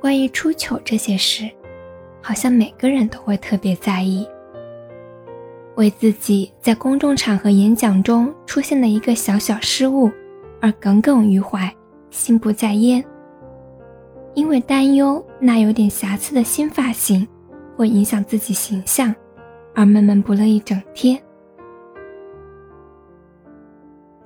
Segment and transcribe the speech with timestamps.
[0.00, 1.48] 关于出糗这些事，
[2.22, 4.26] 好像每个人都会特别在意，
[5.76, 10.10] 为自己在公众场合演讲中出现的一个小小失误
[10.60, 11.70] 而耿耿于怀、
[12.10, 13.04] 心不在焉，
[14.34, 17.28] 因为担忧那有点瑕疵的新发型
[17.76, 19.14] 会影响自己形象
[19.74, 21.20] 而闷闷不乐一整天。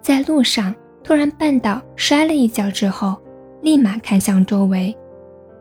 [0.00, 0.72] 在路上
[1.02, 3.16] 突然绊倒、摔了一跤之后。
[3.62, 4.94] 立马看向周围，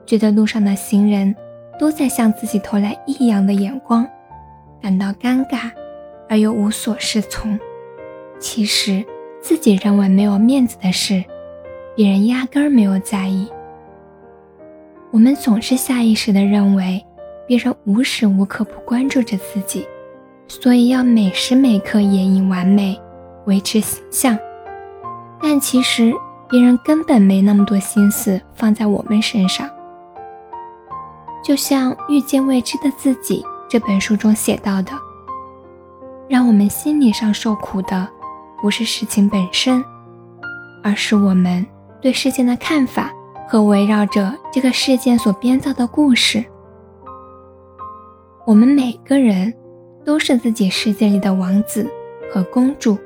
[0.05, 1.35] 觉得路上的行人
[1.79, 4.07] 都在向自己投来异样的眼光，
[4.81, 5.71] 感到尴尬
[6.29, 7.57] 而又无所适从。
[8.39, 9.03] 其实
[9.41, 11.23] 自己认为没有面子的事，
[11.95, 13.47] 别人压根儿没有在意。
[15.11, 17.03] 我们总是下意识地认为
[17.47, 19.87] 别人无时无刻不关注着自己，
[20.47, 22.99] 所以要每时每刻演绎完美，
[23.45, 24.37] 维持形象。
[25.41, 26.13] 但其实。
[26.49, 29.67] 别人根本没那么多心思放在我们身上。
[31.43, 34.91] 就像《遇见未知的自己》这本书中写到的，
[36.29, 38.07] 让我们心理上受苦的，
[38.61, 39.83] 不是事情本身，
[40.81, 41.65] 而是我们
[42.01, 43.11] 对事件的看法
[43.47, 46.43] 和围绕着这个事件所编造的故事。
[48.45, 49.53] 我们每个人
[50.05, 51.89] 都是自己世界里的王子
[52.33, 52.97] 和公主，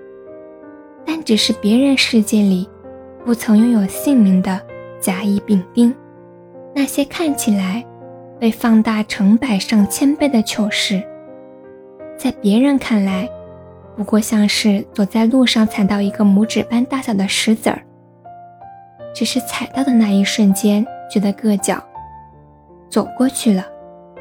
[1.04, 2.70] 但只是别人世界里。
[3.26, 4.62] 不曾拥有姓名的
[5.02, 5.94] 甲乙丙丁，
[6.74, 7.86] 那些看起来
[8.40, 11.02] 被放大成百上千倍的糗事，
[12.16, 13.28] 在别人看来，
[13.96, 17.82] 不过像是走在路上踩到一个拇指般大小的石子儿。
[19.14, 21.84] 只是踩到的那一瞬间觉得硌脚，
[22.90, 23.66] 走过去了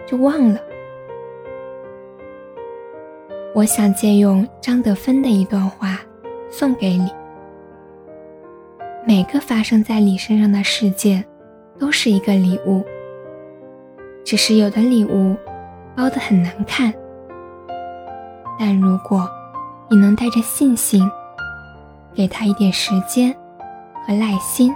[0.07, 0.59] 就忘了。
[3.55, 6.01] 我想借用张德芬的一段话
[6.51, 7.11] 送给你。
[9.07, 11.23] 每个发生在你身上的事件，
[11.79, 12.83] 都是一个礼物。
[14.27, 15.37] 只是有的礼物
[15.95, 16.93] 包得很难看，
[18.59, 19.31] 但如果
[19.89, 21.09] 你能带着信心，
[22.13, 23.33] 给他一点时间
[24.05, 24.75] 和耐心，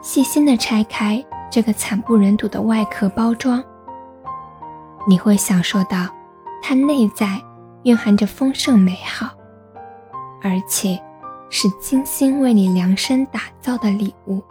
[0.00, 3.62] 细心地拆开这个惨不忍睹的外壳包装，
[5.06, 6.08] 你会享受到
[6.62, 7.38] 它内在
[7.82, 9.28] 蕴含着丰盛美好，
[10.42, 10.98] 而且。
[11.54, 14.42] 是精心为你量身打造的礼物。